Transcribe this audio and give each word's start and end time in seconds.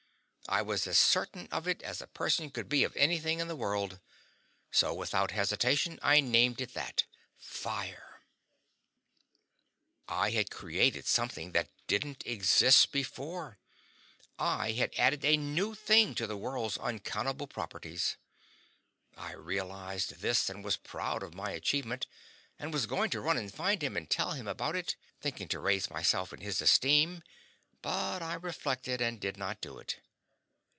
I 0.49 0.61
was 0.61 0.85
as 0.85 0.97
certain 0.99 1.47
of 1.49 1.65
it 1.65 1.81
as 1.81 2.01
a 2.01 2.07
person 2.07 2.49
could 2.49 2.67
be 2.67 2.83
of 2.83 2.93
anything 2.97 3.39
in 3.39 3.47
the 3.47 3.55
world. 3.55 4.01
So 4.69 4.93
without 4.93 5.31
hesitation 5.31 5.97
I 6.01 6.19
named 6.19 6.59
it 6.59 6.73
that 6.73 7.05
fire. 7.37 8.19
I 10.09 10.31
had 10.31 10.51
created 10.51 11.05
something 11.07 11.53
that 11.53 11.69
didn't 11.87 12.25
exist 12.27 12.91
before; 12.91 13.59
I 14.37 14.73
had 14.73 14.93
added 14.97 15.23
a 15.23 15.37
new 15.37 15.73
thing 15.73 16.15
to 16.15 16.27
the 16.27 16.35
world's 16.35 16.75
uncountable 16.79 17.47
properties; 17.47 18.17
I 19.15 19.31
realized 19.31 20.15
this, 20.17 20.49
and 20.49 20.65
was 20.65 20.75
proud 20.75 21.23
of 21.23 21.33
my 21.33 21.51
achievement, 21.51 22.07
and 22.59 22.73
was 22.73 22.87
going 22.87 23.09
to 23.11 23.21
run 23.21 23.37
and 23.37 23.53
find 23.53 23.81
him 23.81 23.95
and 23.95 24.09
tell 24.09 24.31
him 24.31 24.49
about 24.49 24.75
it, 24.75 24.97
thinking 25.21 25.47
to 25.47 25.59
raise 25.61 25.89
myself 25.89 26.33
in 26.33 26.41
his 26.41 26.61
esteem 26.61 27.23
but 27.81 28.21
I 28.21 28.33
reflected, 28.33 28.99
and 28.99 29.17
did 29.17 29.37
not 29.37 29.61
do 29.61 29.79
it. 29.79 30.01